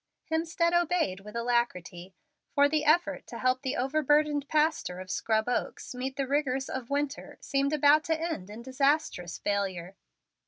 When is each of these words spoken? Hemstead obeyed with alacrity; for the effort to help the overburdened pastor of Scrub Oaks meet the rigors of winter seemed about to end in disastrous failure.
Hemstead 0.31 0.73
obeyed 0.73 1.19
with 1.19 1.35
alacrity; 1.35 2.15
for 2.55 2.67
the 2.67 2.85
effort 2.85 3.27
to 3.27 3.37
help 3.37 3.61
the 3.61 3.75
overburdened 3.75 4.47
pastor 4.47 4.99
of 4.99 5.11
Scrub 5.11 5.47
Oaks 5.47 5.93
meet 5.93 6.15
the 6.15 6.25
rigors 6.27 6.69
of 6.71 6.89
winter 6.89 7.37
seemed 7.39 7.71
about 7.71 8.03
to 8.05 8.19
end 8.19 8.49
in 8.49 8.63
disastrous 8.63 9.37
failure. 9.37 9.95